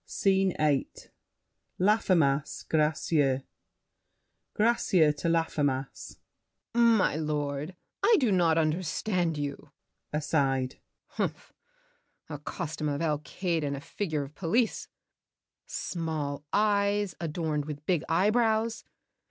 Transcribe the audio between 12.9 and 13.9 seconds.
Alcaid and a